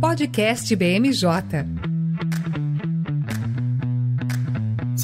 [0.00, 1.93] Podcast BMJ.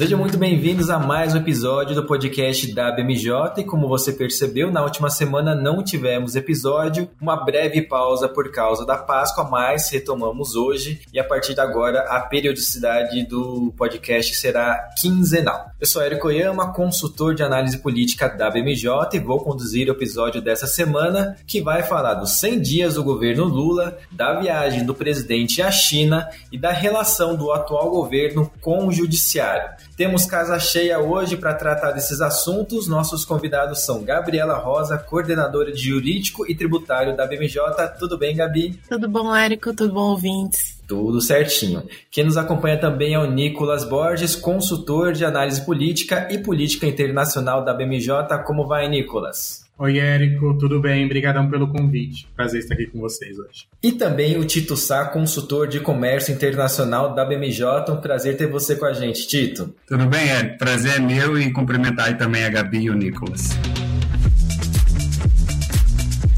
[0.01, 4.71] Sejam muito bem-vindos a mais um episódio do podcast da BMJ e como você percebeu,
[4.71, 10.55] na última semana não tivemos episódio, uma breve pausa por causa da Páscoa, mas retomamos
[10.55, 15.67] hoje e a partir de agora a periodicidade do podcast será quinzenal.
[15.79, 20.41] Eu sou Érico Oyama, consultor de análise política da BMJ e vou conduzir o episódio
[20.41, 25.61] dessa semana que vai falar dos 100 dias do governo Lula, da viagem do presidente
[25.61, 29.69] à China e da relação do atual governo com o judiciário.
[30.01, 32.87] Temos casa cheia hoje para tratar desses assuntos.
[32.87, 37.61] Nossos convidados são Gabriela Rosa, coordenadora de jurídico e tributário da BMJ.
[37.99, 38.79] Tudo bem, Gabi?
[38.89, 39.75] Tudo bom, Érico?
[39.75, 40.81] Tudo bom, ouvintes?
[40.87, 41.83] Tudo certinho.
[42.09, 47.63] Quem nos acompanha também é o Nicolas Borges, consultor de análise política e política internacional
[47.63, 48.39] da BMJ.
[48.43, 49.60] Como vai, Nicolas?
[49.77, 51.05] Oi, Érico, tudo bem?
[51.05, 52.27] Obrigadão pelo convite.
[52.35, 53.67] Prazer estar aqui com vocês hoje.
[53.81, 57.89] E também o Tito Sá, consultor de comércio internacional da BMJ.
[57.89, 59.73] Um prazer ter você com a gente, Tito.
[59.87, 60.57] Tudo bem, Érico?
[60.59, 63.49] Prazer é meu e cumprimentar também a Gabi e o Nicolas.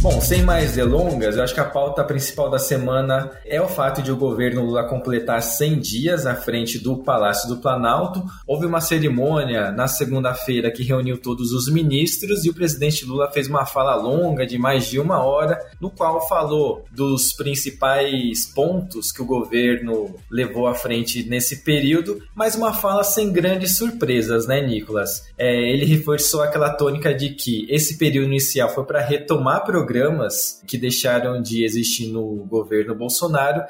[0.03, 4.01] Bom, sem mais delongas, eu acho que a pauta principal da semana é o fato
[4.01, 8.21] de o governo Lula completar 100 dias à frente do Palácio do Planalto.
[8.45, 13.47] Houve uma cerimônia na segunda-feira que reuniu todos os ministros e o presidente Lula fez
[13.47, 19.21] uma fala longa de mais de uma hora, no qual falou dos principais pontos que
[19.21, 25.23] o governo levou à frente nesse período, mas uma fala sem grandes surpresas, né, Nicolas?
[25.37, 30.61] É, ele reforçou aquela tônica de que esse período inicial foi para retomar programas programas
[30.65, 33.61] que deixaram de existir no governo Bolsonaro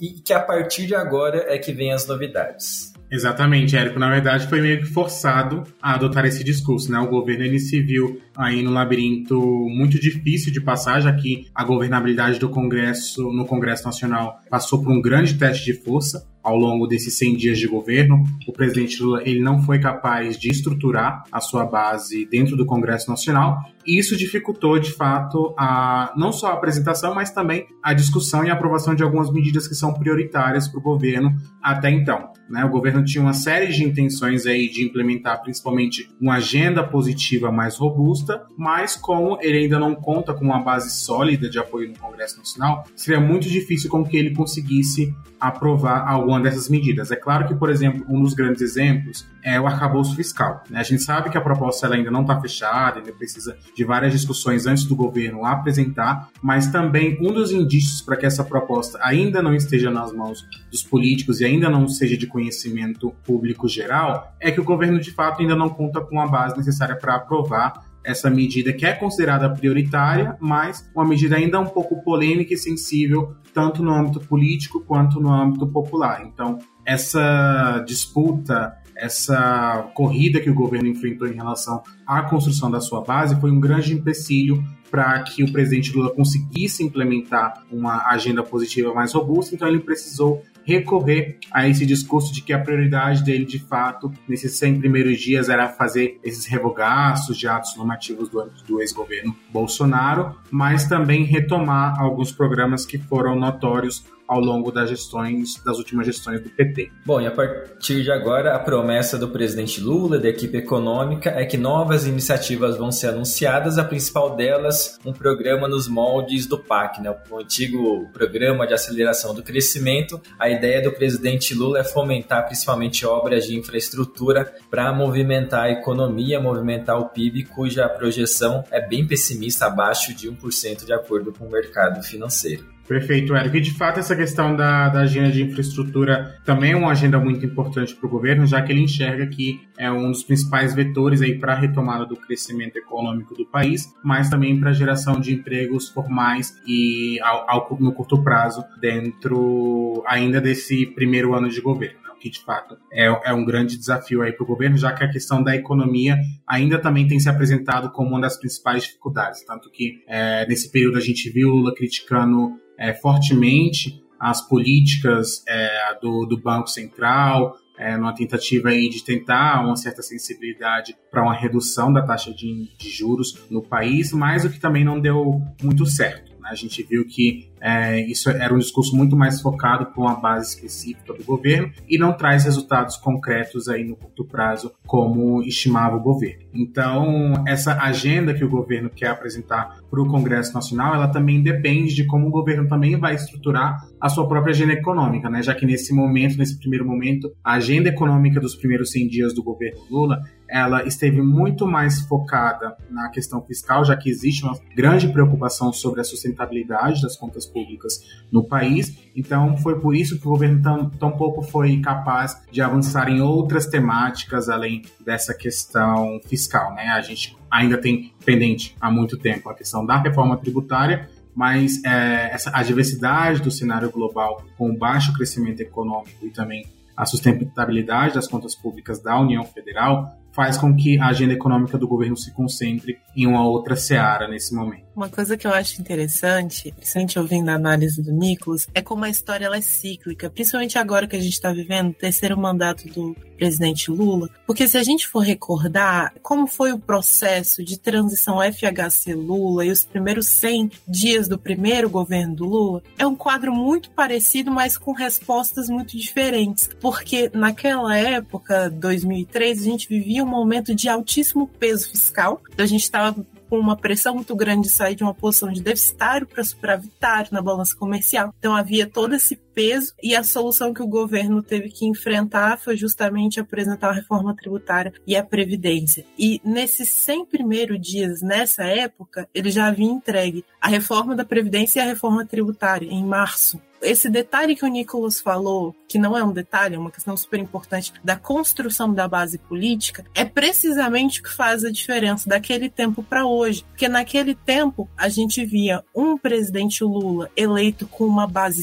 [0.00, 2.92] e que a partir de agora é que vem as novidades.
[3.10, 3.98] Exatamente, Érico.
[3.98, 6.98] Na verdade, foi meio que forçado a adotar esse discurso, né?
[6.98, 11.62] O governo ele se viu aí no labirinto muito difícil de passar, já que a
[11.62, 16.86] governabilidade do Congresso, no Congresso Nacional, passou por um grande teste de força ao longo
[16.86, 18.24] desses 100 dias de governo.
[18.46, 23.08] O presidente Lula ele não foi capaz de estruturar a sua base dentro do Congresso
[23.08, 28.44] Nacional e isso dificultou, de fato, a, não só a apresentação, mas também a discussão
[28.44, 32.30] e a aprovação de algumas medidas que são prioritárias para o governo até então.
[32.48, 32.64] Né?
[32.64, 37.76] O governo tinha uma série de intenções aí de implementar, principalmente, uma agenda positiva mais
[37.76, 42.38] robusta, mas como ele ainda não conta com uma base sólida de apoio no Congresso
[42.38, 47.10] Nacional, seria muito difícil com que ele conseguisse aprovar alguma dessas medidas.
[47.10, 50.62] É claro que, por exemplo, um dos grandes exemplos é o arcabouço fiscal.
[50.70, 50.80] Né?
[50.80, 54.66] A gente sabe que a proposta ainda não está fechada, ainda precisa de várias discussões
[54.66, 59.54] antes do governo apresentar, mas também um dos indícios para que essa proposta ainda não
[59.54, 64.60] esteja nas mãos dos políticos e ainda não seja de conhecimento público geral é que
[64.60, 68.72] o governo de fato ainda não conta com a base necessária para aprovar essa medida
[68.72, 73.92] que é considerada prioritária, mas uma medida ainda um pouco polêmica e sensível, tanto no
[73.92, 76.24] âmbito político quanto no âmbito popular.
[76.24, 83.02] Então, essa disputa, essa corrida que o governo enfrentou em relação à construção da sua
[83.02, 88.92] base foi um grande empecilho para que o presidente Lula conseguisse implementar uma agenda positiva
[88.92, 93.58] mais robusta, então ele precisou recorrer a esse discurso de que a prioridade dele, de
[93.58, 99.36] fato, nesses 100 primeiros dias era fazer esses revogaços de atos normativos do, do ex-governo
[99.50, 106.06] Bolsonaro, mas também retomar alguns programas que foram notórios ao longo das gestões, das últimas
[106.06, 106.90] gestões do PT.
[107.04, 111.44] Bom, e a partir de agora, a promessa do presidente Lula, da equipe econômica, é
[111.44, 117.02] que novas iniciativas vão ser anunciadas, a principal delas, um programa nos moldes do PAC,
[117.02, 120.20] né, o antigo Programa de Aceleração do Crescimento.
[120.38, 126.40] A ideia do presidente Lula é fomentar principalmente obras de infraestrutura para movimentar a economia,
[126.40, 131.50] movimentar o PIB, cuja projeção é bem pessimista, abaixo de 1% de acordo com o
[131.50, 132.71] mercado financeiro.
[132.92, 133.56] Perfeito, Eric.
[133.56, 137.46] E de fato, essa questão da, da agenda de infraestrutura também é uma agenda muito
[137.46, 141.38] importante para o governo, já que ele enxerga que é um dos principais vetores aí
[141.38, 145.88] para a retomada do crescimento econômico do país, mas também para a geração de empregos
[145.88, 152.10] formais e ao, ao, no curto prazo dentro ainda desse primeiro ano de governo né?
[152.20, 155.10] que de fato é, é um grande desafio aí para o governo, já que a
[155.10, 156.16] questão da economia
[156.46, 159.44] ainda também tem se apresentado como uma das principais dificuldades.
[159.44, 165.98] Tanto que é, nesse período a gente viu Lula criticando é, fortemente as políticas é,
[166.00, 171.34] do, do, Banco Central, é, numa tentativa aí de tentar uma certa sensibilidade para uma
[171.34, 175.84] redução da taxa de, de, juros no país, mas o que também não deu muito
[175.86, 176.31] certo.
[176.42, 176.48] Né?
[176.50, 180.54] A gente viu que é, isso era um discurso muito mais focado com a base
[180.54, 186.00] específica do governo e não traz resultados concretos aí no curto prazo, como estimava o
[186.00, 186.42] governo.
[186.52, 191.94] Então, essa agenda que o governo quer apresentar para o Congresso Nacional, ela também depende
[191.94, 195.42] de como o governo também vai estruturar a sua própria agenda econômica, né?
[195.42, 199.42] Já que nesse momento, nesse primeiro momento, a agenda econômica dos primeiros 100 dias do
[199.42, 200.20] governo Lula
[200.52, 206.02] ela esteve muito mais focada na questão fiscal, já que existe uma grande preocupação sobre
[206.02, 208.94] a sustentabilidade das contas públicas no país.
[209.16, 213.22] Então, foi por isso que o governo tão, tão pouco foi capaz de avançar em
[213.22, 216.74] outras temáticas além dessa questão fiscal.
[216.74, 216.88] Né?
[216.88, 222.30] A gente ainda tem pendente há muito tempo a questão da reforma tributária, mas é,
[222.30, 228.28] essa, a diversidade do cenário global com baixo crescimento econômico e também a sustentabilidade das
[228.28, 232.98] contas públicas da União Federal faz com que a agenda econômica do governo se concentre
[233.16, 234.86] em uma outra seara nesse momento.
[234.94, 239.08] Uma coisa que eu acho interessante, principalmente ouvindo a análise do Nicolas, é como a
[239.08, 243.16] história ela é cíclica, principalmente agora que a gente está vivendo o terceiro mandato do
[243.38, 249.64] presidente Lula, porque se a gente for recordar como foi o processo de transição FHC-Lula
[249.64, 254.50] e os primeiros 100 dias do primeiro governo do Lula, é um quadro muito parecido,
[254.50, 260.88] mas com respostas muito diferentes, porque naquela época, 2003, a gente vivia um momento de
[260.88, 263.16] altíssimo peso fiscal, então a gente estava
[263.52, 267.42] com uma pressão muito grande de sair de uma posição de deficitário para superavitário na
[267.42, 268.34] balança comercial.
[268.38, 272.76] Então havia todo esse peso e a solução que o governo teve que enfrentar foi
[272.76, 276.04] justamente apresentar a reforma tributária e a previdência.
[276.18, 281.80] E nesses 100 primeiros dias, nessa época, ele já havia entregue a reforma da previdência
[281.80, 286.22] e a reforma tributária em março esse detalhe que o Nicolas falou, que não é
[286.22, 291.24] um detalhe, é uma questão super importante, da construção da base política, é precisamente o
[291.24, 293.64] que faz a diferença daquele tempo para hoje.
[293.64, 298.62] Porque naquele tempo a gente via um presidente Lula eleito com uma base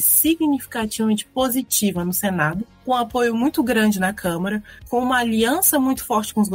[0.80, 6.34] significativamente positiva no Senado, com apoio muito grande na Câmara, com uma aliança muito forte
[6.34, 6.48] com os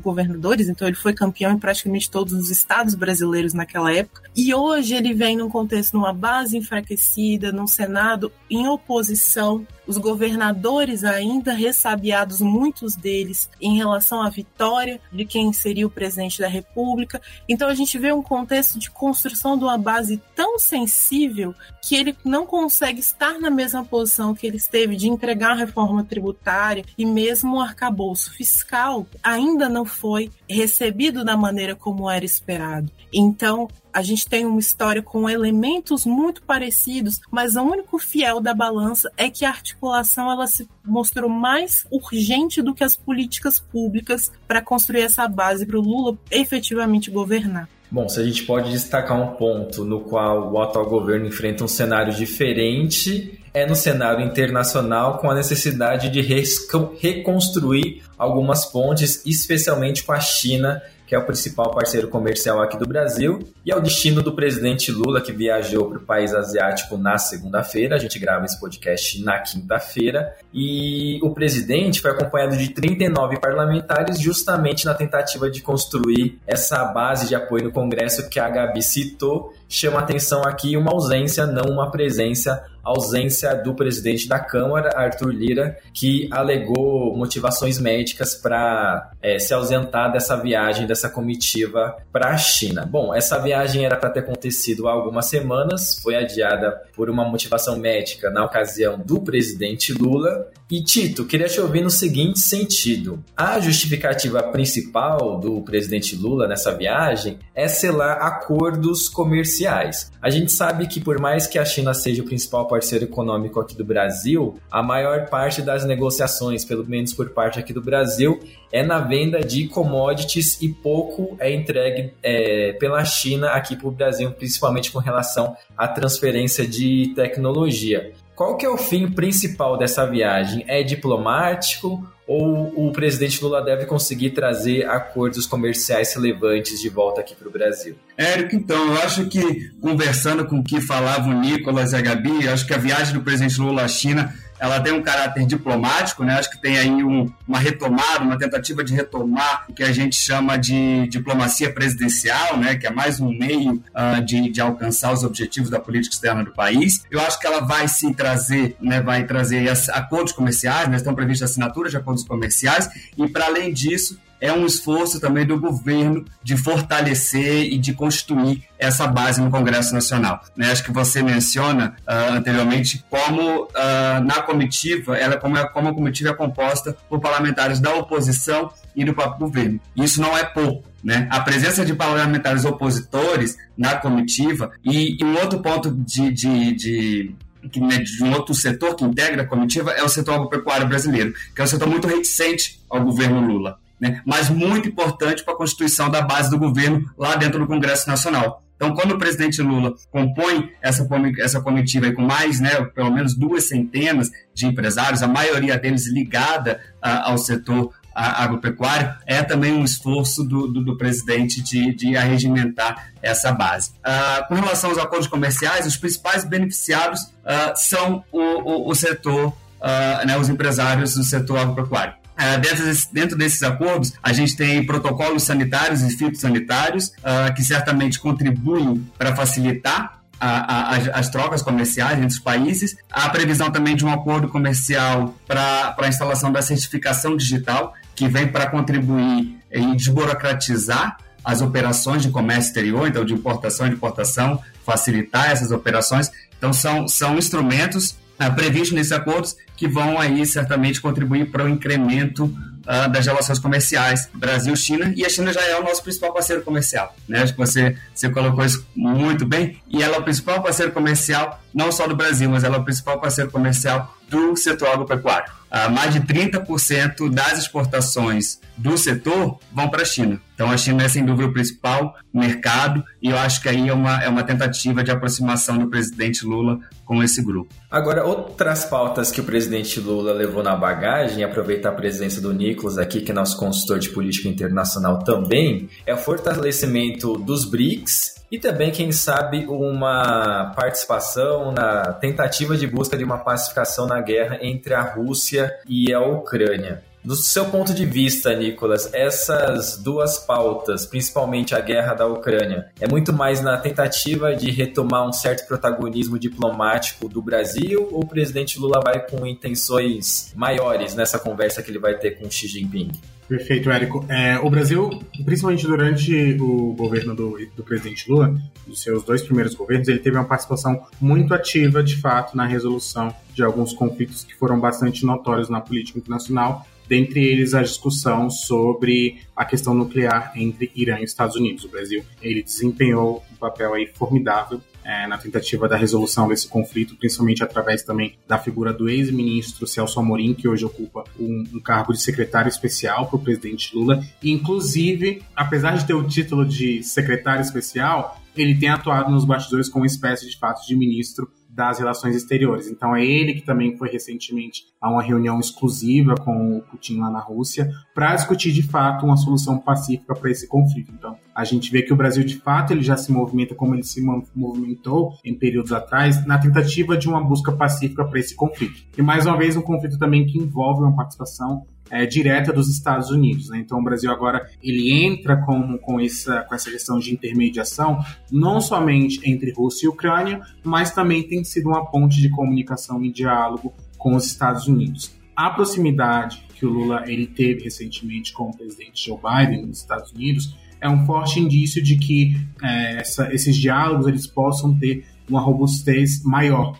[0.00, 4.22] governadores, então ele foi campeão em praticamente todos os estados brasileiros naquela época.
[4.34, 11.02] E hoje ele vem num contexto, numa base enfraquecida, num Senado em oposição os governadores
[11.02, 17.22] ainda ressabiados, muitos deles, em relação à vitória de quem seria o presidente da República.
[17.48, 22.14] Então a gente vê um contexto de construção de uma base tão sensível que ele
[22.22, 27.56] não consegue estar na mesma posição que ele esteve de entregar reforma tributária e mesmo
[27.56, 32.90] o arcabouço fiscal ainda não foi recebido da maneira como era esperado.
[33.12, 38.54] Então, a gente tem uma história com elementos muito parecidos, mas o único fiel da
[38.54, 44.30] balança é que a articulação ela se mostrou mais urgente do que as políticas públicas
[44.46, 47.68] para construir essa base para o Lula efetivamente governar.
[47.90, 51.68] Bom, se a gente pode destacar um ponto no qual o atual governo enfrenta um
[51.68, 60.12] cenário diferente, é no cenário internacional com a necessidade de reconstruir algumas pontes, especialmente com
[60.12, 64.22] a China, que é o principal parceiro comercial aqui do Brasil, e é o destino
[64.22, 67.96] do presidente Lula, que viajou para o país asiático na segunda-feira.
[67.96, 70.36] A gente grava esse podcast na quinta-feira.
[70.52, 77.26] E o presidente foi acompanhado de 39 parlamentares, justamente na tentativa de construir essa base
[77.26, 79.54] de apoio no Congresso que a Gabi citou.
[79.66, 85.78] Chama atenção aqui uma ausência, não uma presença ausência do presidente da Câmara, Arthur Lira,
[85.92, 92.86] que alegou motivações médicas para é, se ausentar dessa viagem, dessa comitiva para a China.
[92.86, 97.78] Bom, essa viagem era para ter acontecido há algumas semanas, foi adiada por uma motivação
[97.78, 100.50] médica na ocasião do presidente Lula.
[100.70, 106.76] E Tito, queria te ouvir no seguinte sentido: a justificativa principal do presidente Lula nessa
[106.76, 110.12] viagem é selar acordos comerciais.
[110.20, 113.74] A gente sabe que, por mais que a China seja o principal parceiro econômico aqui
[113.74, 118.38] do Brasil, a maior parte das negociações, pelo menos por parte aqui do Brasil,
[118.70, 123.90] é na venda de commodities e pouco é entregue é, pela China aqui para o
[123.90, 128.12] Brasil, principalmente com relação à transferência de tecnologia.
[128.38, 130.64] Qual que é o fim principal dessa viagem?
[130.68, 137.34] É diplomático ou o presidente Lula deve conseguir trazer acordos comerciais relevantes de volta aqui
[137.34, 137.96] para o Brasil?
[138.16, 142.46] Érico, então, eu acho que, conversando com o que falavam o Nicolas e a Gabi,
[142.46, 146.34] acho que a viagem do presidente Lula à China ela tem um caráter diplomático, né?
[146.34, 150.16] Acho que tem aí um, uma retomada, uma tentativa de retomar o que a gente
[150.16, 152.76] chama de diplomacia presidencial, né?
[152.76, 156.52] Que é mais um meio uh, de, de alcançar os objetivos da política externa do
[156.52, 157.04] país.
[157.10, 159.00] Eu acho que ela vai sim trazer, né?
[159.00, 160.96] Vai trazer acordos comerciais, né?
[160.96, 165.58] Estão previstas assinaturas de acordos comerciais e para além disso é um esforço também do
[165.58, 170.42] governo de fortalecer e de construir essa base no Congresso Nacional.
[170.56, 170.70] Né?
[170.70, 175.94] Acho que você menciona uh, anteriormente como uh, na comitiva, ela como, é, como a
[175.94, 179.80] comitiva é composta por parlamentares da oposição e do próprio governo.
[179.96, 180.88] Isso não é pouco.
[181.02, 181.28] Né?
[181.30, 187.36] A presença de parlamentares opositores na comitiva e, e um outro ponto de, de, de
[187.76, 191.60] né, de um outro setor que integra a comitiva é o setor agropecuário brasileiro, que
[191.60, 194.22] é um setor muito reticente ao governo Lula, né?
[194.24, 198.62] mas muito importante para a constituição da base do governo lá dentro do Congresso Nacional.
[198.78, 201.06] Então, quando o presidente Lula compõe essa,
[201.40, 206.80] essa comitiva com mais, né, pelo menos duas centenas de empresários, a maioria deles ligada
[207.02, 213.12] a, ao setor agropecuário, é também um esforço do, do, do presidente de, de arregimentar
[213.22, 213.90] essa base.
[213.98, 219.48] Uh, com relação aos acordos comerciais, os principais beneficiados uh, são o, o, o setor,
[219.48, 222.14] uh, né, os empresários do setor agropecuário.
[222.38, 227.64] Uh, dentro, desse, dentro, desses acordos, a gente tem protocolos sanitários e fitossanitários uh, que
[227.64, 232.96] certamente contribuem para facilitar a, a, as, as, trocas comerciais entre os países.
[233.10, 238.46] Há previsão também de um acordo comercial para a instalação da certificação digital, que vem
[238.46, 244.62] para contribuir em desburocratizar as operações de comércio exterior, então de importação e de importação,
[244.84, 246.30] facilitar essas operações.
[246.56, 251.68] Então são, são instrumentos uh, previstos nesses acordos que vão aí certamente contribuir para o
[251.68, 256.62] incremento uh, das relações comerciais Brasil-China e a China já é o nosso principal parceiro
[256.62, 257.42] comercial, né?
[257.42, 261.62] Acho que você, você colocou isso muito bem e ela é o principal parceiro comercial
[261.78, 265.52] não só do Brasil, mas ela é o principal parceiro comercial do setor agropecuário.
[265.70, 270.40] Uh, mais de 30% das exportações do setor vão para a China.
[270.54, 273.92] Então, a China é, sem dúvida, o principal mercado e eu acho que aí é
[273.92, 277.72] uma, é uma tentativa de aproximação do presidente Lula com esse grupo.
[277.88, 282.98] Agora, outras pautas que o presidente Lula levou na bagagem, aproveitar a presença do Nicolas
[282.98, 288.58] aqui, que é nosso consultor de política internacional também, é o fortalecimento dos BRICS e
[288.58, 294.94] também, quem sabe, uma participação na tentativa de busca de uma pacificação na guerra entre
[294.94, 297.02] a Rússia e a Ucrânia.
[297.22, 303.08] Do seu ponto de vista, Nicolas, essas duas pautas, principalmente a guerra da Ucrânia, é
[303.08, 308.78] muito mais na tentativa de retomar um certo protagonismo diplomático do Brasil ou o presidente
[308.78, 313.10] Lula vai com intenções maiores nessa conversa que ele vai ter com Xi Jinping?
[313.48, 314.26] Perfeito, Érico.
[314.28, 315.08] É, o Brasil,
[315.42, 318.54] principalmente durante o governo do, do presidente Lula,
[318.86, 323.34] dos seus dois primeiros governos, ele teve uma participação muito ativa, de fato, na resolução
[323.54, 329.38] de alguns conflitos que foram bastante notórios na política internacional, dentre eles a discussão sobre
[329.56, 331.84] a questão nuclear entre Irã e Estados Unidos.
[331.84, 337.16] O Brasil ele desempenhou um papel aí formidável é, na tentativa da resolução desse conflito,
[337.16, 342.12] principalmente através também da figura do ex-ministro Celso Amorim, que hoje ocupa um, um cargo
[342.12, 344.22] de secretário especial para o presidente Lula.
[344.42, 349.88] E, inclusive, apesar de ter o título de secretário especial, ele tem atuado nos bastidores
[349.88, 352.88] como uma espécie de fato de ministro das relações exteriores.
[352.88, 357.30] Então é ele que também foi recentemente a uma reunião exclusiva com o Putin lá
[357.30, 361.12] na Rússia para discutir de fato uma solução pacífica para esse conflito.
[361.16, 364.02] Então a gente vê que o Brasil de fato ele já se movimenta como ele
[364.02, 364.20] se
[364.56, 369.00] movimentou em períodos atrás na tentativa de uma busca pacífica para esse conflito.
[369.16, 373.30] E mais uma vez um conflito também que envolve uma participação é, direta dos Estados
[373.30, 373.68] Unidos.
[373.68, 373.78] Né?
[373.78, 378.18] Então o Brasil agora ele entra com, com, essa, com essa gestão de intermediação,
[378.50, 383.32] não somente entre Rússia e Ucrânia, mas também tem sido uma ponte de comunicação e
[383.32, 385.32] diálogo com os Estados Unidos.
[385.56, 390.32] A proximidade que o Lula ele teve recentemente com o presidente Joe Biden nos Estados
[390.32, 395.60] Unidos é um forte indício de que é, essa, esses diálogos eles possam ter uma
[395.60, 396.98] robustez maior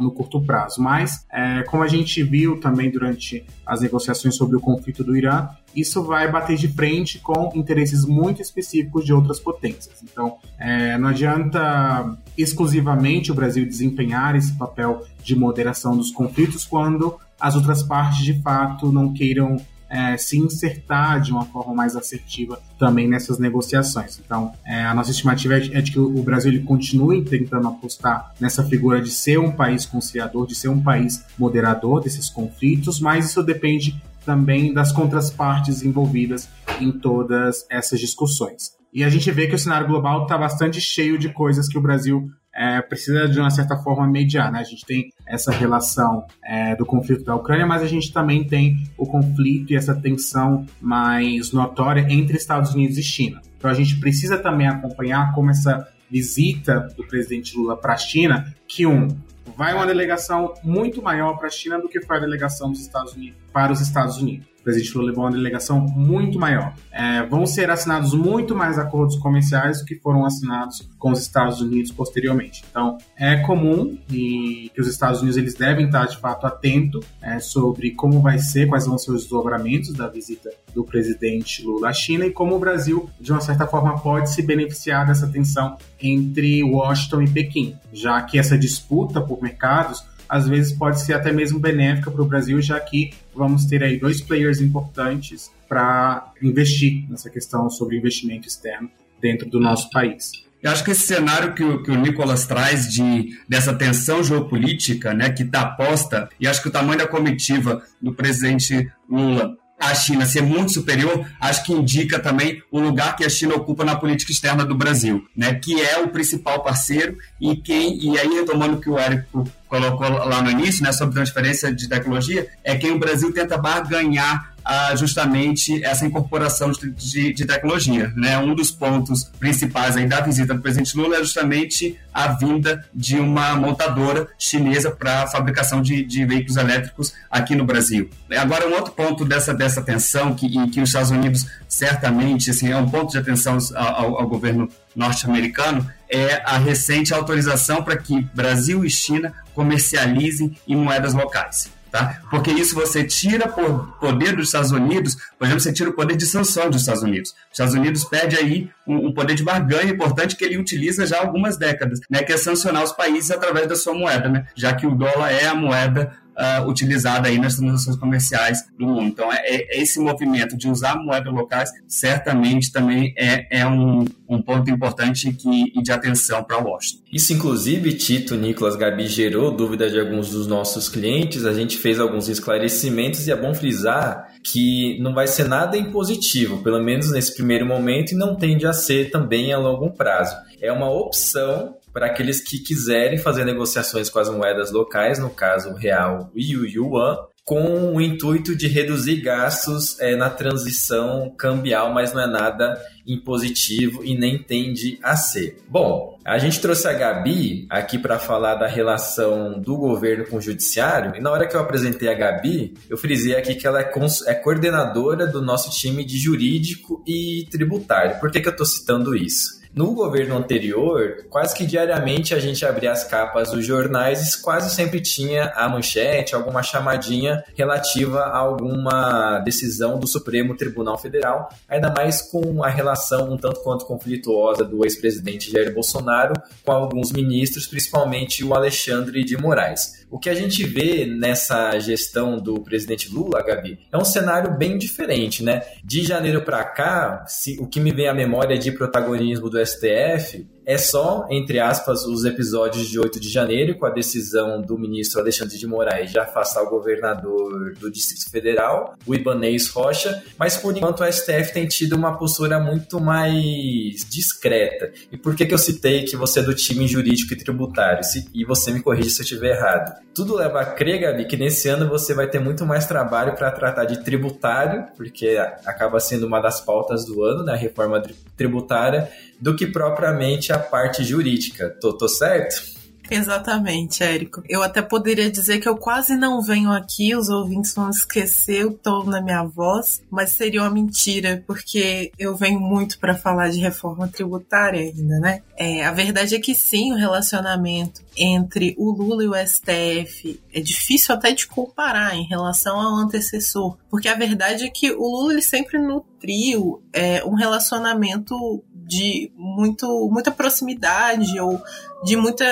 [0.00, 0.80] no curto prazo.
[0.80, 5.48] Mas, é, como a gente viu também durante as negociações sobre o conflito do Irã,
[5.74, 10.02] isso vai bater de frente com interesses muito específicos de outras potências.
[10.02, 17.16] Então, é, não adianta exclusivamente o Brasil desempenhar esse papel de moderação dos conflitos quando
[17.38, 19.56] as outras partes de fato não queiram
[19.90, 24.20] é, se insertar de uma forma mais assertiva também nessas negociações.
[24.24, 27.66] Então, é, a nossa estimativa é de, é de, que o Brasil ele continue tentando
[27.66, 33.00] apostar nessa figura de ser um país conciliador, de ser um país moderador desses conflitos,
[33.00, 36.48] mas isso depende também das contrapartes envolvidas
[36.80, 38.78] em todas essas discussões.
[38.92, 41.80] E a gente vê que o cenário global está bastante cheio de coisas que o
[41.80, 44.52] Brasil é, precisa de uma certa forma mediar.
[44.52, 44.58] Né?
[44.58, 48.76] A gente tem essa relação é, do conflito da Ucrânia, mas a gente também tem
[48.98, 53.40] o conflito e essa tensão mais notória entre Estados Unidos e China.
[53.56, 58.54] Então a gente precisa também acompanhar como essa visita do presidente Lula para a China,
[58.68, 59.08] que um
[59.56, 63.14] vai uma delegação muito maior para a China do que foi a delegação dos Estados
[63.14, 64.49] Unidos para os Estados Unidos.
[64.60, 66.74] O presidente Lula levou uma delegação muito maior.
[66.92, 71.60] É, vão ser assinados muito mais acordos comerciais do que foram assinados com os Estados
[71.60, 72.62] Unidos posteriormente.
[72.70, 77.38] Então, é comum e que os Estados Unidos eles devem estar de fato atentos é,
[77.38, 81.92] sobre como vai ser, quais vão ser os desdobramentos da visita do presidente Lula à
[81.92, 86.62] China e como o Brasil, de uma certa forma, pode se beneficiar dessa tensão entre
[86.62, 91.58] Washington e Pequim, já que essa disputa por mercados às vezes pode ser até mesmo
[91.58, 97.28] benéfica para o Brasil, já que vamos ter aí dois players importantes para investir nessa
[97.28, 98.88] questão sobre investimento externo
[99.20, 100.30] dentro do nosso país.
[100.62, 105.12] Eu acho que esse cenário que o, que o Nicolas traz de, dessa tensão geopolítica,
[105.12, 109.94] né, que está posta, e acho que o tamanho da comitiva do presidente Lula a
[109.94, 113.96] China ser muito superior, acho que indica também o lugar que a China ocupa na
[113.96, 118.76] política externa do Brasil, né, que é o principal parceiro e quem e aí retomando
[118.76, 122.90] o que o Érico colocou lá no início, né, sobre transferência de tecnologia, é quem
[122.90, 124.49] o Brasil tenta barganhar
[124.96, 128.12] justamente essa incorporação de, de, de, tecnologia.
[128.16, 128.38] Né?
[128.38, 133.16] Um dos pontos principais aí da visita do presidente Lula é justamente a vinda de
[133.18, 138.10] uma montadora chinesa para a fabricação de, de, veículos elétricos aqui no Brasil.
[138.36, 142.76] Agora, um outro ponto dessa, dessa tensão, que, que os Estados Unidos certamente assim, é
[142.76, 148.84] um ponto de atenção ao, ao governo norte-americano, é a recente autorização para que Brasil
[148.84, 151.70] e China comercializem em moedas locais.
[151.90, 152.22] Tá?
[152.30, 156.16] Porque isso você tira por poder dos Estados Unidos, por exemplo, você tira o poder
[156.16, 157.30] de sanção dos Estados Unidos.
[157.30, 161.18] Os Estados Unidos perde aí um, um, poder de barganha importante que ele utiliza já
[161.18, 164.72] há algumas décadas, né, que é sancionar os países através da sua moeda, né, já
[164.72, 169.02] que o dólar é a moeda uh, utilizada aí nas transações comerciais do mundo.
[169.02, 174.40] Então, é, é, esse movimento de usar moedas locais certamente também é, é um, um
[174.40, 177.02] ponto importante que, e de atenção para Washington.
[177.12, 181.44] Isso, inclusive, Tito, Nicolas, Gabi, gerou dúvida de alguns dos nossos clientes.
[181.44, 186.62] A gente fez alguns esclarecimentos e é bom frisar que não vai ser nada impositivo,
[186.62, 190.34] pelo menos nesse primeiro momento, e não tende a ser também a longo prazo.
[190.60, 195.70] É uma opção para aqueles que quiserem fazer negociações com as moedas locais, no caso
[195.70, 197.18] o real e o yuan,
[197.50, 204.04] com o intuito de reduzir gastos é, na transição cambial, mas não é nada impositivo
[204.04, 205.58] e nem tende a ser.
[205.68, 210.40] Bom, a gente trouxe a Gabi aqui para falar da relação do governo com o
[210.40, 213.90] judiciário, e na hora que eu apresentei a Gabi, eu frisei aqui que ela é,
[214.26, 218.20] é coordenadora do nosso time de jurídico e tributário.
[218.20, 219.59] Por que, que eu estou citando isso?
[219.72, 224.74] No governo anterior, quase que diariamente a gente abria as capas dos jornais e quase
[224.74, 231.88] sempre tinha a manchete, alguma chamadinha relativa a alguma decisão do Supremo Tribunal Federal, ainda
[231.88, 237.68] mais com a relação um tanto quanto conflituosa do ex-presidente Jair Bolsonaro com alguns ministros,
[237.68, 239.99] principalmente o Alexandre de Moraes.
[240.10, 244.76] O que a gente vê nessa gestão do presidente Lula, Gabi, é um cenário bem
[244.76, 245.62] diferente, né?
[245.84, 250.48] De janeiro para cá, se, o que me vem à memória de protagonismo do STF
[250.64, 255.20] é só, entre aspas, os episódios de 8 de janeiro, com a decisão do ministro
[255.20, 260.76] Alexandre de Moraes de afastar o governador do Distrito Federal, o Ibanez Rocha, mas por
[260.76, 264.92] enquanto o STF tem tido uma postura muito mais discreta.
[265.10, 268.02] E por que, que eu citei que você é do time jurídico e tributário?
[268.34, 270.00] E você me corrige se eu estiver errado.
[270.14, 273.50] Tudo leva a crer, Gabi, que nesse ano você vai ter muito mais trabalho para
[273.50, 278.02] tratar de tributário, porque acaba sendo uma das pautas do ano, né, a reforma
[278.36, 279.08] tributária,
[279.40, 281.70] do que propriamente a parte jurídica.
[281.80, 282.80] Tô, tô certo?
[283.10, 284.42] Exatamente, Érico.
[284.48, 288.72] Eu até poderia dizer que eu quase não venho aqui, os ouvintes vão esquecer o
[288.72, 293.58] tom na minha voz, mas seria uma mentira, porque eu venho muito para falar de
[293.58, 295.42] reforma tributária ainda, né?
[295.56, 300.60] É, a verdade é que sim, o relacionamento entre o Lula e o STF é
[300.60, 305.32] difícil até de comparar em relação ao antecessor, porque a verdade é que o Lula
[305.32, 311.62] ele sempre nutriu é, um relacionamento de muito, muita proximidade ou
[312.04, 312.44] de muita,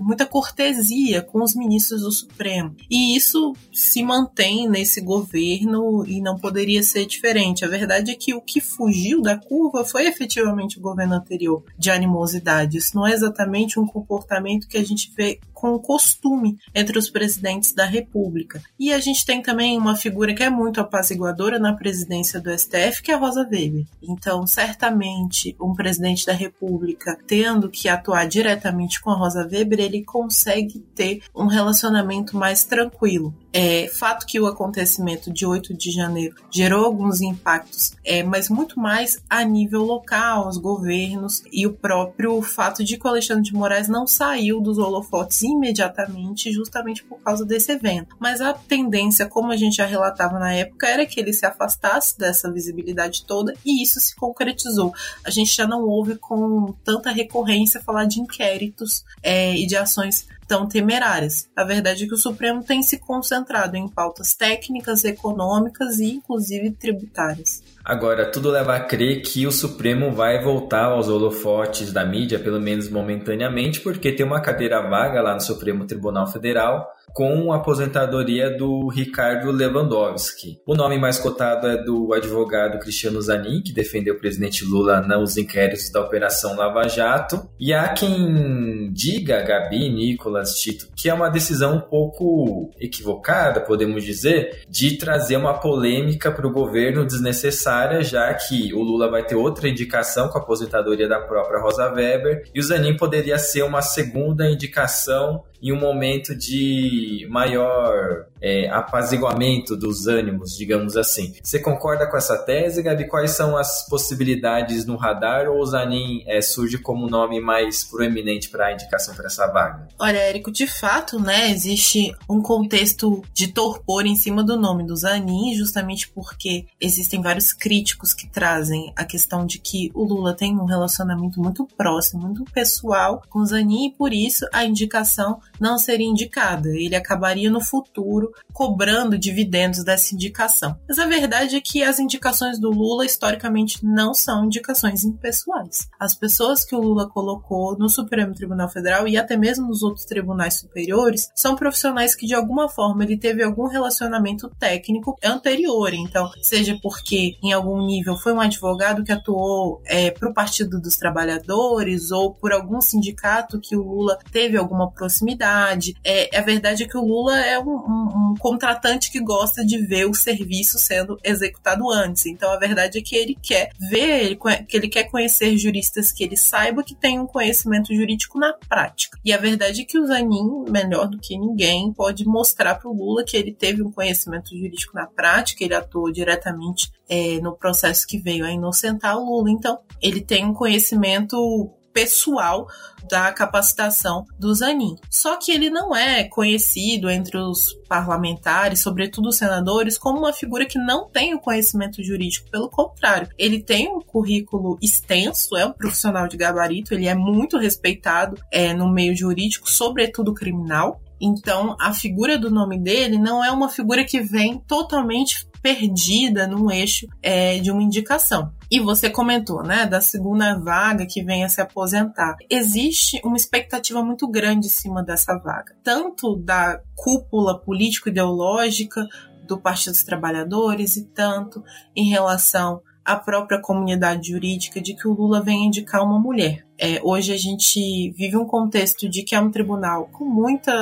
[0.00, 2.74] muita cortesia com os ministros do Supremo.
[2.90, 7.64] E isso se mantém nesse governo e não poderia ser diferente.
[7.64, 11.90] A verdade é que o que fugiu da curva foi efetivamente o governo anterior de
[11.90, 12.78] animosidade.
[12.78, 17.72] Isso não é exatamente um comportamento que a gente vê com costume entre os presidentes
[17.72, 18.60] da República.
[18.78, 23.02] E a gente tem também uma figura que é muito apaziguadora na presidência do STF,
[23.02, 23.86] que é a Rosa Weber.
[24.02, 30.02] Então, certamente, um presidente da República tendo que atuar diretamente com a Rosa Weber, ele
[30.02, 33.34] consegue ter um relacionamento mais tranquilo.
[33.56, 38.80] É, fato que o acontecimento de 8 de janeiro gerou alguns impactos, é, mas muito
[38.80, 43.54] mais a nível local, os governos e o próprio fato de que o Alexandre de
[43.54, 48.16] Moraes não saiu dos holofotes imediatamente, justamente por causa desse evento.
[48.18, 52.18] Mas a tendência, como a gente já relatava na época, era que ele se afastasse
[52.18, 54.92] dessa visibilidade toda e isso se concretizou.
[55.24, 60.26] A gente já não ouve com tanta recorrência falar de inquéritos é, e de ações
[60.46, 61.48] tão temerárias.
[61.56, 66.70] A verdade é que o Supremo tem se concentrado em pautas técnicas, econômicas e inclusive
[66.70, 67.62] tributárias.
[67.84, 72.60] Agora, tudo leva a crer que o Supremo vai voltar aos holofotes da mídia, pelo
[72.60, 78.50] menos momentaneamente, porque tem uma cadeira vaga lá no Supremo Tribunal Federal com a aposentadoria
[78.50, 80.58] do Ricardo Lewandowski.
[80.66, 85.36] O nome mais cotado é do advogado Cristiano Zanin, que defendeu o presidente Lula nos
[85.36, 87.48] inquéritos da Operação Lava Jato.
[87.58, 94.02] E há quem diga, Gabi, Nicolas, Tito, que é uma decisão um pouco equivocada, podemos
[94.02, 99.36] dizer, de trazer uma polêmica para o governo desnecessária, já que o Lula vai ter
[99.36, 103.82] outra indicação com a aposentadoria da própria Rosa Weber, e o Zanin poderia ser uma
[103.82, 111.32] segunda indicação em um momento de maior é, apaziguamento dos ânimos, digamos assim.
[111.42, 113.08] Você concorda com essa tese, Gabi?
[113.08, 118.50] Quais são as possibilidades no radar ou o Zanin é, surge como nome mais proeminente
[118.50, 119.88] para a indicação para essa vaga?
[119.98, 124.94] Olha, Érico, de fato, né, existe um contexto de torpor em cima do nome do
[124.94, 130.54] Zanin, justamente porque existem vários críticos que trazem a questão de que o Lula tem
[130.54, 135.78] um relacionamento muito próximo, muito pessoal com o Zanin e por isso a indicação não
[135.78, 136.68] seria indicada.
[136.68, 140.78] Ele acabaria no futuro cobrando dividendos dessa indicação.
[140.88, 145.88] Mas a verdade é que as indicações do Lula historicamente não são indicações impessoais.
[145.98, 150.04] As pessoas que o Lula colocou no Supremo Tribunal Federal e até mesmo nos outros
[150.04, 155.92] tribunais superiores são profissionais que de alguma forma ele teve algum relacionamento técnico anterior.
[155.92, 160.80] Então, seja porque em algum nível foi um advogado que atuou é, para o Partido
[160.80, 165.94] dos Trabalhadores ou por algum sindicato que o Lula teve alguma proximidade.
[166.04, 169.78] É, a verdade é que o Lula é um, um, um contratante que gosta de
[169.78, 172.26] ver o serviço sendo executado antes.
[172.26, 174.36] Então a verdade é que ele quer ver,
[174.68, 179.18] que ele quer conhecer juristas que ele saiba que tem um conhecimento jurídico na prática.
[179.24, 182.94] E a verdade é que o Zanin, melhor do que ninguém, pode mostrar para o
[182.94, 188.06] Lula que ele teve um conhecimento jurídico na prática, ele atuou diretamente é, no processo
[188.06, 189.50] que veio a inocentar o Lula.
[189.50, 192.66] Então, ele tem um conhecimento pessoal
[193.08, 194.96] da capacitação do Zanin.
[195.08, 200.66] Só que ele não é conhecido entre os parlamentares, sobretudo os senadores, como uma figura
[200.66, 202.50] que não tem o conhecimento jurídico.
[202.50, 207.56] Pelo contrário, ele tem um currículo extenso, é um profissional de gabarito, ele é muito
[207.58, 211.00] respeitado é, no meio jurídico, sobretudo criminal.
[211.20, 216.70] Então, a figura do nome dele não é uma figura que vem totalmente perdida num
[216.70, 218.52] eixo é, de uma indicação.
[218.70, 222.36] E você comentou, né, da segunda vaga que vem a se aposentar.
[222.50, 229.08] Existe uma expectativa muito grande em cima dessa vaga, tanto da cúpula político-ideológica
[229.48, 231.64] do Partido dos Trabalhadores e tanto
[231.96, 236.66] em relação à própria comunidade jurídica de que o Lula vem indicar uma mulher.
[236.78, 240.72] É, hoje a gente vive um contexto de que é um tribunal com muita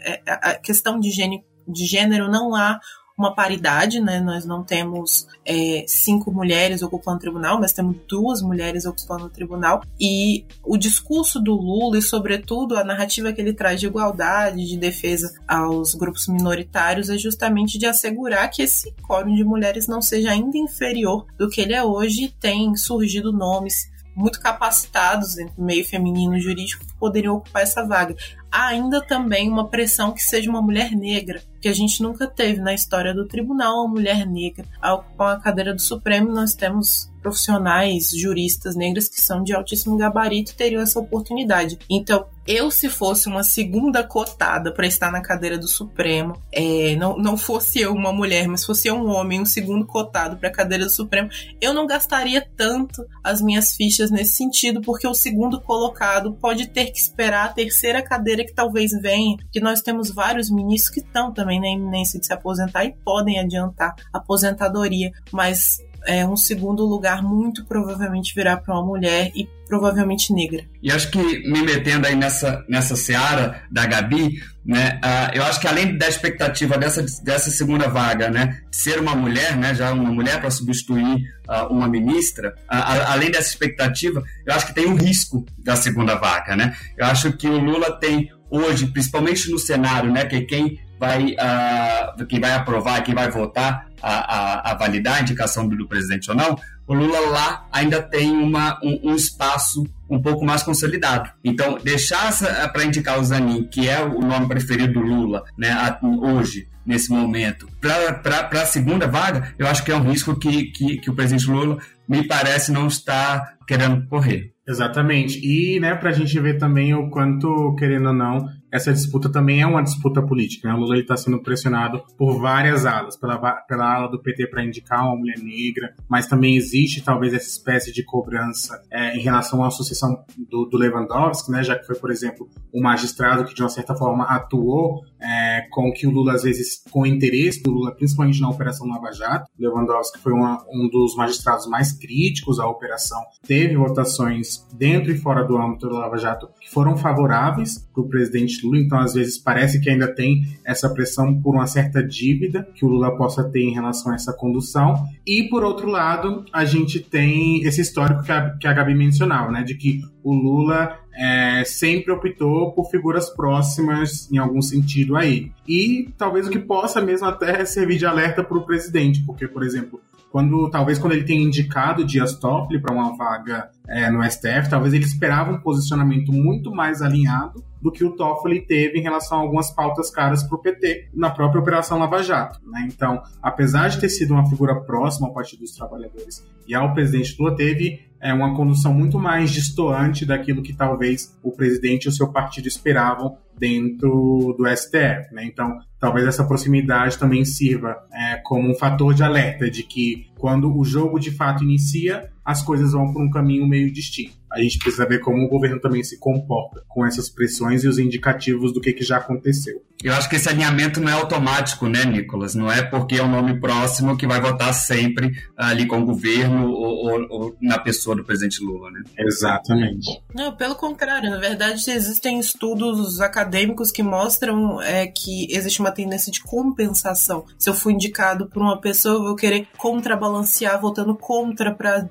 [0.00, 2.80] é, questão de gênero, de gênero não há
[3.18, 4.20] uma paridade, né?
[4.20, 9.30] Nós não temos é, cinco mulheres ocupando o tribunal, mas temos duas mulheres ocupando o
[9.30, 9.82] tribunal.
[10.00, 14.76] E o discurso do Lula e, sobretudo, a narrativa que ele traz de igualdade, de
[14.76, 20.30] defesa aos grupos minoritários, é justamente de assegurar que esse quórum de mulheres não seja
[20.30, 22.32] ainda inferior do que ele é hoje.
[22.40, 28.16] Tem surgido nomes muito capacitados no meio feminino jurídico que poderiam ocupar essa vaga.
[28.50, 32.60] Há ainda também uma pressão que seja uma mulher negra, que a gente nunca teve
[32.60, 36.32] na história do tribunal uma mulher negra a ocupar a cadeira do Supremo.
[36.32, 41.78] Nós temos profissionais, juristas negras que são de altíssimo gabarito teriam essa oportunidade.
[41.90, 47.18] Então, eu, se fosse uma segunda cotada para estar na cadeira do Supremo, é, não,
[47.18, 50.52] não fosse eu uma mulher, mas fosse eu um homem, um segundo cotado para a
[50.52, 51.28] cadeira do Supremo,
[51.60, 56.86] eu não gastaria tanto as minhas fichas nesse sentido, porque o segundo colocado pode ter
[56.86, 61.32] que esperar a terceira cadeira que talvez venha, que nós temos vários ministros que estão
[61.32, 66.84] também na iminência de se aposentar e podem adiantar a aposentadoria, mas é, um segundo
[66.84, 70.64] lugar muito provavelmente virá para uma mulher e provavelmente negra.
[70.82, 75.60] E acho que me metendo aí nessa, nessa seara da Gabi, né, uh, eu acho
[75.60, 80.10] que além da expectativa dessa, dessa segunda vaga, né, ser uma mulher, né, já uma
[80.10, 84.96] mulher para substituir uh, uma ministra, uh, além dessa expectativa, eu acho que tem um
[84.96, 86.74] risco da segunda vaga, né?
[86.96, 92.26] Eu acho que o Lula tem hoje, principalmente no cenário, né, que quem vai, uh,
[92.26, 96.36] quem vai aprovar, quem vai votar a, a, a validar a indicação do, presidente ou
[96.36, 96.56] não,
[96.86, 101.30] o Lula lá ainda tem uma, um, um espaço um pouco mais consolidado.
[101.44, 102.32] Então, deixar
[102.72, 105.70] para indicar o Zanin, que é o nome preferido do Lula, né,
[106.02, 110.96] hoje, nesse momento, para a segunda vaga, eu acho que é um risco que, que,
[110.98, 114.52] que o presidente Lula me parece não está querendo correr.
[114.66, 115.38] Exatamente.
[115.42, 119.62] E, né, para a gente ver também o quanto, querendo ou não, essa disputa também
[119.62, 120.68] é uma disputa política.
[120.68, 120.74] Né?
[120.74, 125.04] O Lula está sendo pressionado por várias alas, pela, pela ala do PT para indicar
[125.04, 129.70] uma mulher negra, mas também existe talvez essa espécie de cobrança é, em relação à
[129.70, 131.62] sucessão do, do, Lewandowski, né?
[131.62, 135.92] já que foi, por exemplo, o magistrado que de uma certa forma atuou é, com
[135.92, 139.50] que o Lula, às vezes, com interesse do Lula, principalmente na Operação Lava Jato.
[139.58, 145.44] Lewandowski foi uma, um dos magistrados mais críticos à operação, teve votações dentro e fora
[145.44, 149.38] do âmbito da Lava Jato que foram favoráveis para o presidente Lula, então às vezes
[149.38, 153.60] parece que ainda tem essa pressão por uma certa dívida que o Lula possa ter
[153.60, 154.94] em relação a essa condução.
[155.26, 159.50] E por outro lado, a gente tem esse histórico que a, que a Gabi mencionava,
[159.50, 165.26] né, de que o Lula é, sempre optou por figuras próximas em algum sentido a
[165.26, 165.52] ele.
[165.66, 169.64] E talvez o que possa mesmo até servir de alerta para o presidente, porque, por
[169.64, 170.00] exemplo,
[170.30, 174.94] quando talvez quando ele tenha indicado Dias Toffoli para uma vaga é, no STF, talvez
[174.94, 179.40] ele esperava um posicionamento muito mais alinhado do que o Toffoli teve em relação a
[179.40, 182.60] algumas pautas caras para o PT na própria Operação Lava Jato.
[182.66, 182.88] Né?
[182.92, 187.36] Então, apesar de ter sido uma figura próxima ao Partido dos Trabalhadores e ao presidente
[187.38, 192.12] Lula, teve é, uma condução muito mais distoante daquilo que talvez o presidente e o
[192.12, 195.32] seu partido esperavam dentro do STF.
[195.32, 195.44] Né?
[195.44, 200.76] Então, talvez essa proximidade também sirva é, como um fator de alerta de que quando
[200.76, 204.37] o jogo de fato inicia, as coisas vão por um caminho meio distinto.
[204.50, 207.98] A gente precisa ver como o governo também se comporta com essas pressões e os
[207.98, 209.82] indicativos do que, que já aconteceu.
[210.02, 212.54] Eu acho que esse alinhamento não é automático, né, Nicolas?
[212.54, 216.70] Não é porque é um nome próximo que vai votar sempre ali com o governo
[216.70, 219.02] ou, ou, ou na pessoa do presidente Lula, né?
[219.18, 220.22] Exatamente.
[220.32, 221.28] Não, pelo contrário.
[221.28, 227.44] Na verdade, existem estudos acadêmicos que mostram é, que existe uma tendência de compensação.
[227.58, 232.08] Se eu fui indicado por uma pessoa, eu vou querer contrabalancear votando contra para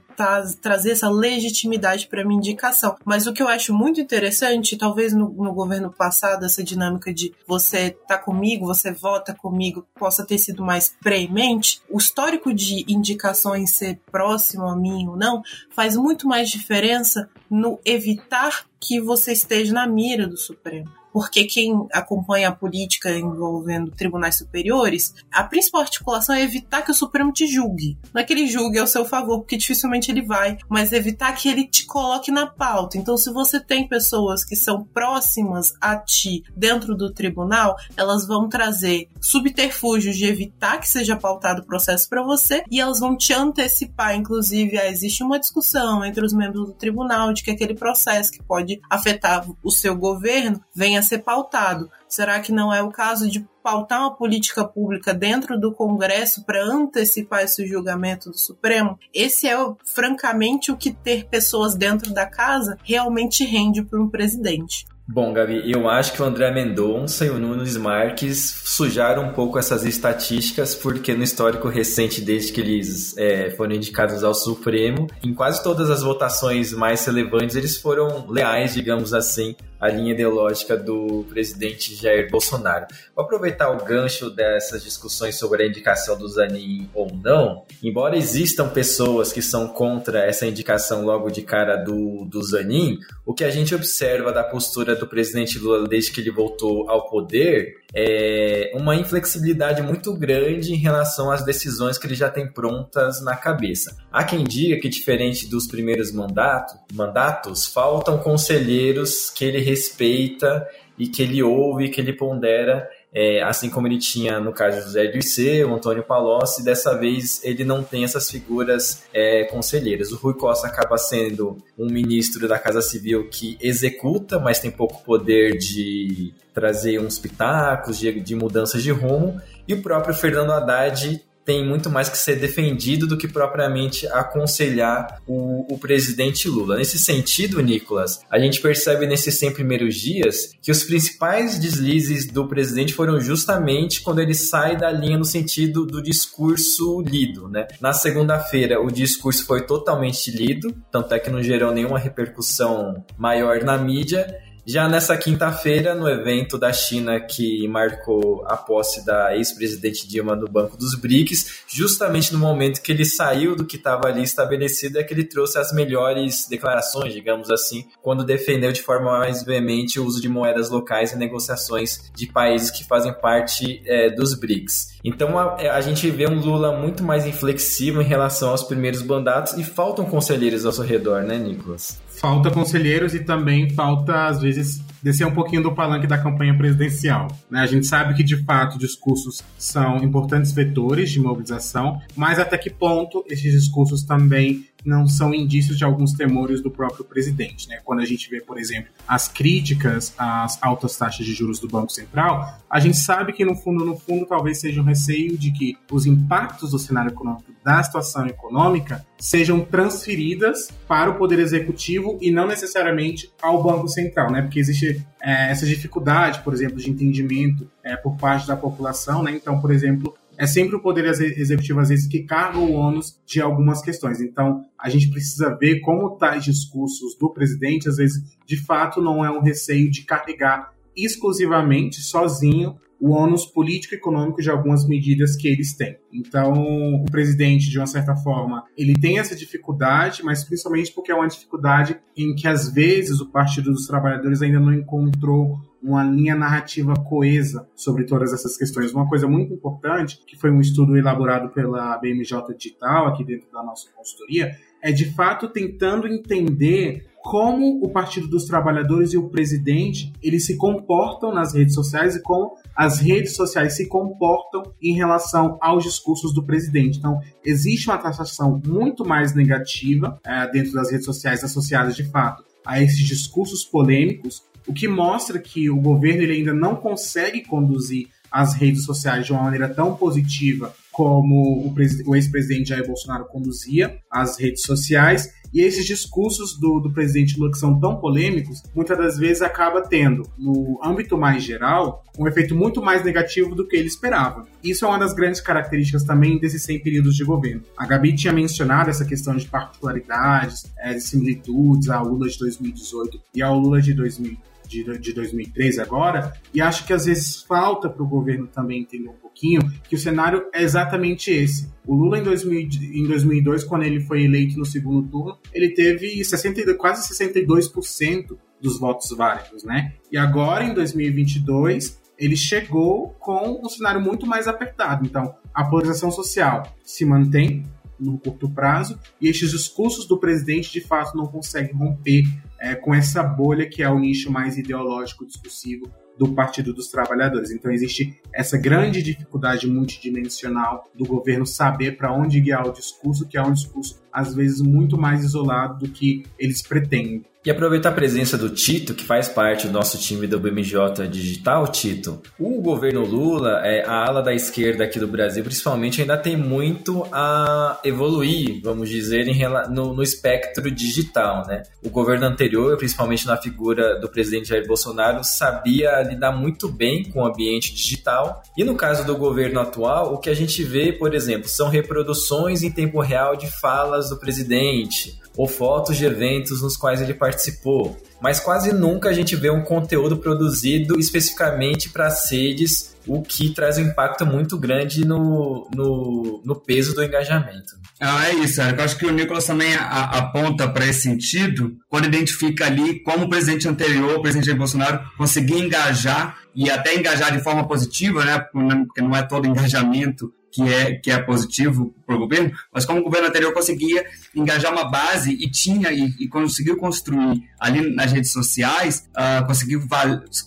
[0.62, 2.96] trazer essa legitimidade para minha indicação.
[3.06, 7.34] Mas o que eu acho muito interessante, talvez no, no governo passado, essa dinâmica de
[7.48, 13.72] você tá comigo, você vota comigo, possa ter sido mais premente, o histórico de indicações
[13.72, 19.74] ser próximo a mim ou não faz muito mais diferença no evitar que você esteja
[19.74, 26.36] na mira do Supremo porque quem acompanha a política envolvendo tribunais superiores, a principal articulação
[26.36, 27.98] é evitar que o Supremo te julgue.
[28.14, 31.50] Não é que ele julgue ao seu favor, porque dificilmente ele vai, mas evitar que
[31.50, 33.00] ele te coloque na pauta.
[33.00, 38.48] Então, se você tem pessoas que são próximas a ti dentro do tribunal, elas vão
[38.48, 43.34] trazer subterfúgios de evitar que seja pautado o processo para você e elas vão te
[43.34, 44.16] antecipar.
[44.16, 48.44] Inclusive, ah, existe uma discussão entre os membros do tribunal de que aquele processo que
[48.44, 51.90] pode afetar o seu governo venha ser pautado.
[52.08, 56.64] Será que não é o caso de pautar uma política pública dentro do Congresso para
[56.64, 58.98] antecipar esse julgamento do Supremo?
[59.14, 64.86] Esse é, francamente, o que ter pessoas dentro da casa realmente rende para um presidente.
[65.10, 69.58] Bom, Gabi, eu acho que o André Mendonça e o Nunes Marques sujaram um pouco
[69.58, 75.34] essas estatísticas, porque no histórico recente, desde que eles é, foram indicados ao Supremo, em
[75.34, 81.26] quase todas as votações mais relevantes, eles foram leais, digamos assim, à linha ideológica do
[81.30, 82.88] presidente Jair Bolsonaro.
[83.16, 88.70] Vou aproveitar o gancho dessas discussões sobre a indicação do Zanin ou não, embora existam
[88.70, 93.50] pessoas que são contra essa indicação logo de cara do, do Zanin, o que a
[93.50, 98.96] gente observa da postura do presidente Lula desde que ele voltou ao poder é uma
[98.96, 103.98] inflexibilidade muito grande em relação às decisões que ele já tem prontas na cabeça.
[104.12, 111.08] Há quem diga que, diferente dos primeiros mandato, mandatos, faltam conselheiros que ele respeita e
[111.08, 115.08] que ele ouve, que ele pondera é, assim como ele tinha no caso de José
[115.08, 120.12] Dirceu, Antônio Palocci, dessa vez ele não tem essas figuras é, conselheiras.
[120.12, 125.04] O Rui Costa acaba sendo um ministro da Casa Civil que executa, mas tem pouco
[125.04, 131.22] poder de trazer uns pitacos, de, de mudanças de rumo, e o próprio Fernando Haddad
[131.48, 136.76] tem muito mais que ser defendido do que propriamente aconselhar o, o, presidente Lula.
[136.76, 142.46] Nesse sentido, Nicolas, a gente percebe nesses 100 primeiros dias que os principais deslizes do
[142.50, 147.48] presidente foram justamente quando ele sai da linha no sentido do discurso lido.
[147.48, 147.66] Né?
[147.80, 153.64] Na segunda-feira, o discurso foi totalmente lido, tanto é que não gerou nenhuma repercussão maior
[153.64, 154.28] na mídia.
[154.70, 160.46] Já nessa quinta-feira, no evento da China que marcou a posse da ex-presidente Dilma no
[160.46, 165.06] Banco dos BRICS, justamente no momento que ele saiu do que estava ali estabelecido, é
[165.06, 170.06] que ele trouxe as melhores declarações, digamos assim, quando defendeu de forma mais veemente o
[170.06, 174.98] uso de moedas locais em negociações de países que fazem parte é, dos BRICS.
[175.02, 179.54] Então a, a, gente vê um Lula muito mais inflexível em relação aos primeiros mandatos
[179.54, 182.06] e faltam conselheiros ao seu redor, né, Nicolas?
[182.20, 187.28] Falta conselheiros e também falta, às vezes, descer um pouquinho do palanque da campanha presidencial.
[187.50, 187.60] Né?
[187.60, 192.70] A gente sabe que, de fato, discursos são importantes vetores de mobilização, mas até que
[192.70, 197.68] ponto esses discursos também não são indícios de alguns temores do próprio presidente.
[197.68, 197.80] Né?
[197.84, 201.92] Quando a gente vê, por exemplo, as críticas às altas taxas de juros do Banco
[201.92, 205.78] Central, a gente sabe que, no fundo, no fundo, talvez seja um receio de que
[205.92, 212.32] os impactos do cenário econômico, da situação econômica, sejam transferidas para o Poder Executivo e
[212.32, 214.42] não necessariamente ao Banco Central, né?
[214.42, 219.32] Porque existe é, essa dificuldade, por exemplo, de entendimento é, por parte da população, né?
[219.32, 223.42] Então, por exemplo, é sempre o poder executivo, às vezes, que carga o ônus de
[223.42, 224.22] algumas questões.
[224.22, 229.26] Então, a gente precisa ver como tais discursos do presidente, às vezes, de fato, não
[229.26, 235.48] é um receio de carregar exclusivamente, sozinho, o ônus político econômico de algumas medidas que
[235.48, 235.98] eles têm.
[236.12, 236.54] Então,
[236.96, 241.28] o presidente, de uma certa forma, ele tem essa dificuldade, mas principalmente porque é uma
[241.28, 246.94] dificuldade em que, às vezes, o Partido dos Trabalhadores ainda não encontrou uma linha narrativa
[246.94, 248.94] coesa sobre todas essas questões.
[248.94, 253.64] Uma coisa muito importante, que foi um estudo elaborado pela BMJ Digital, aqui dentro da
[253.64, 260.14] nossa consultoria, é de fato tentando entender como o Partido dos Trabalhadores e o presidente
[260.24, 265.58] eles se comportam nas redes sociais e como as redes sociais se comportam em relação
[265.60, 267.00] aos discursos do presidente.
[267.00, 272.46] Então, existe uma taxação muito mais negativa é, dentro das redes sociais associadas de fato
[272.66, 278.08] a esses discursos polêmicos o que mostra que o governo ele ainda não consegue conduzir
[278.32, 281.72] as redes sociais de uma maneira tão positiva como
[282.08, 285.32] o, ex-presidente Jair Bolsonaro conduzia as redes sociais.
[285.54, 289.82] E esses discursos do, do presidente Lula que são tão polêmicos, muitas das vezes acaba
[289.82, 294.48] tendo, no âmbito mais geral, um efeito muito mais negativo do que ele esperava.
[294.64, 297.62] Isso é uma das grandes características também desses 100 períodos de governo.
[297.78, 303.22] A Gabi tinha mencionado essa questão de particularidades, é, de similitudes ao Lula de 2018
[303.36, 304.36] e ao Lula de 2000
[304.68, 309.10] de, de 2013 agora, e acho que às vezes falta para o governo também entender
[309.10, 311.72] um pouquinho que o cenário é exatamente esse.
[311.86, 316.24] O Lula, em, 2000, em 2002, quando ele foi eleito no segundo turno, ele teve
[316.24, 319.94] 60, quase 62% dos votos válidos, né?
[320.12, 325.06] E agora, em 2022, ele chegou com um cenário muito mais apertado.
[325.06, 327.64] Então, a polarização social se mantém,
[328.00, 332.24] no curto prazo, e estes discursos do presidente de fato não conseguem romper
[332.60, 337.52] é, com essa bolha que é o nicho mais ideológico discursivo do Partido dos Trabalhadores.
[337.52, 343.38] Então existe essa grande dificuldade multidimensional do governo saber para onde guiar o discurso, que
[343.38, 347.24] é um discurso às vezes muito mais isolado do que eles pretendem.
[347.48, 351.66] E aproveitar a presença do Tito, que faz parte do nosso time do BMJ Digital,
[351.70, 352.22] Tito.
[352.38, 357.08] O governo Lula, é, a ala da esquerda aqui do Brasil, principalmente, ainda tem muito
[357.10, 359.26] a evoluir, vamos dizer,
[359.70, 361.48] no, no espectro digital.
[361.48, 361.64] Né?
[361.82, 367.22] O governo anterior, principalmente na figura do presidente Jair Bolsonaro, sabia lidar muito bem com
[367.22, 368.44] o ambiente digital.
[368.58, 372.62] E no caso do governo atual, o que a gente vê, por exemplo, são reproduções
[372.62, 377.96] em tempo real de falas do presidente ou fotos de eventos nos quais ele participou.
[378.20, 383.78] Mas quase nunca a gente vê um conteúdo produzido especificamente para sedes, o que traz
[383.78, 387.78] um impacto muito grande no, no, no peso do engajamento.
[388.00, 388.80] Ah, é isso, Eric.
[388.80, 393.30] Eu acho que o Nicolas também aponta para esse sentido, quando identifica ali como o
[393.30, 398.40] presidente anterior, o presidente Bolsonaro, conseguia engajar e até engajar de forma positiva, né?
[398.40, 403.00] Porque não é todo engajamento que é, que é positivo para o governo, mas como
[403.00, 404.04] o governo anterior conseguia
[404.36, 409.84] engajar uma base e tinha e, e conseguiu construir ali nas redes sociais, uh, conseguiu,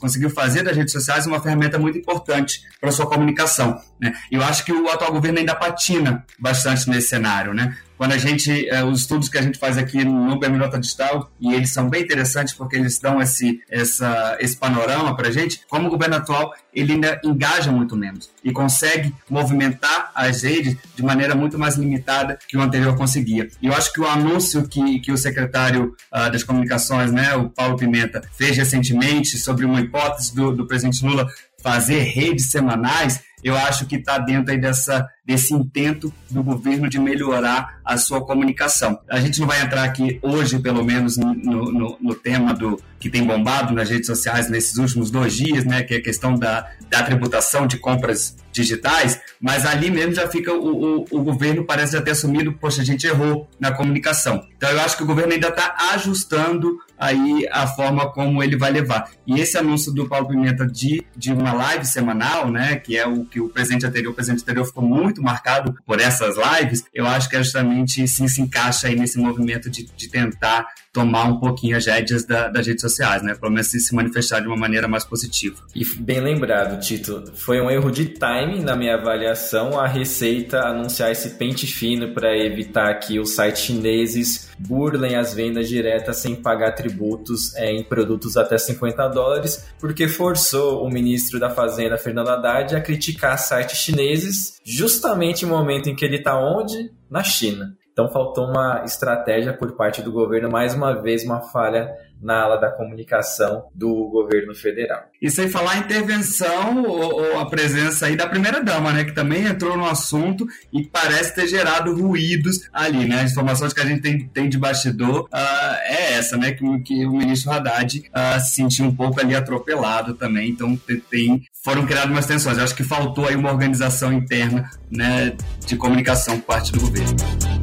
[0.00, 3.80] conseguiu fazer das redes sociais uma ferramenta muito importante para sua comunicação.
[4.00, 4.12] Né?
[4.32, 7.54] Eu acho que o atual governo ainda patina bastante nesse cenário.
[7.54, 7.76] Né?
[8.00, 11.52] Quando a gente, eh, os estudos que a gente faz aqui no Berminota Digital, e
[11.52, 15.86] eles são bem interessantes porque eles dão esse, essa, esse panorama para a gente, como
[15.86, 21.34] o governo atual ele ainda engaja muito menos e consegue movimentar as redes de maneira
[21.34, 23.48] muito mais limitada que o anterior conseguia.
[23.60, 27.50] E eu acho que o anúncio que, que o secretário uh, das comunicações, né, o
[27.50, 31.28] Paulo Pimenta, fez recentemente sobre uma hipótese do, do presidente Lula
[31.62, 36.98] fazer redes semanais, eu acho que está dentro aí dessa, desse intento do governo de
[36.98, 39.00] melhorar a sua comunicação.
[39.08, 43.08] A gente não vai entrar aqui hoje, pelo menos, no, no, no, tema do que
[43.08, 46.68] tem bombado nas redes sociais nesses últimos dois dias, né, que é a questão da,
[46.90, 51.92] da tributação de compras digitais, mas ali mesmo já fica o, o, o, governo parece
[51.92, 54.46] já ter assumido, poxa, a gente errou na comunicação.
[54.56, 58.70] Então eu acho que o governo ainda está ajustando aí a forma como ele vai
[58.70, 59.10] levar.
[59.26, 63.24] E esse anúncio do Paulo Pimenta de, de uma live semanal, né, que é o
[63.24, 67.28] que o presidente anterior, o presidente anterior ficou muito marcado por essas lives, eu acho
[67.28, 71.76] que é justamente sim se encaixa aí nesse movimento de, de tentar tomar um pouquinho
[71.76, 73.34] as rédeas da, das redes sociais, né?
[73.34, 75.62] Pelo menos se manifestar de uma maneira mais positiva.
[75.74, 81.12] E bem lembrado, Tito, foi um erro de timing na minha avaliação a Receita anunciar
[81.12, 86.72] esse pente fino para evitar que os sites chineses burlem as vendas diretas sem pagar
[86.72, 92.74] tributos é, em produtos até 50 dólares, porque forçou o ministro da Fazenda, Fernando Haddad,
[92.74, 96.90] a criticar sites chineses justamente no momento em que ele está onde?
[97.08, 97.76] Na China.
[97.92, 101.90] Então faltou uma estratégia por parte do governo, mais uma vez uma falha
[102.22, 105.04] na ala da comunicação do governo federal.
[105.20, 109.46] E sem falar a intervenção ou, ou a presença aí da primeira-dama, né, que também
[109.46, 113.22] entrou no assunto e parece ter gerado ruídos ali, né?
[113.22, 117.06] As informações que a gente tem, tem de bastidor uh, é essa, né, que, que
[117.06, 120.78] o ministro Haddad uh, se sentiu um pouco ali atropelado também, então
[121.10, 122.58] tem, foram criadas umas tensões.
[122.58, 125.36] Eu acho que faltou aí uma organização interna, né,
[125.66, 127.59] de comunicação por parte do governo.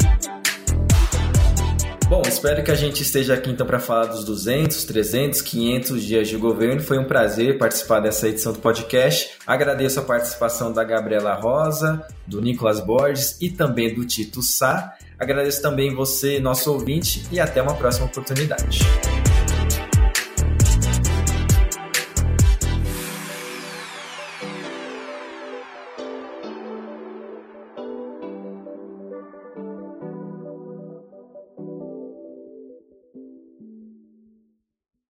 [2.09, 6.29] Bom, espero que a gente esteja aqui então para falar dos 200, 300, 500 dias
[6.29, 6.81] de governo.
[6.81, 9.31] Foi um prazer participar dessa edição do podcast.
[9.45, 14.93] Agradeço a participação da Gabriela Rosa, do Nicolas Borges e também do Tito Sá.
[15.19, 18.79] Agradeço também você, nosso ouvinte, e até uma próxima oportunidade.